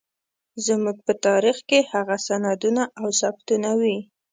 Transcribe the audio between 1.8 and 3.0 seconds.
هغه سندونه